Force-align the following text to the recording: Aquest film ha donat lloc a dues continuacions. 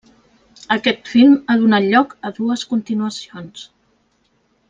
Aquest 0.75 1.03
film 1.11 1.35
ha 1.51 1.57
donat 1.65 1.85
lloc 1.91 2.15
a 2.29 2.33
dues 2.39 2.65
continuacions. 2.73 3.67